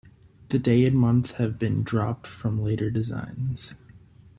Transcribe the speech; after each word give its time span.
The 0.49 0.57
day 0.57 0.83
and 0.87 0.97
month 0.97 1.33
have 1.33 1.59
been 1.59 1.83
dropped 1.83 2.25
from 2.25 2.59
later 2.63 2.89
designs. 2.89 3.75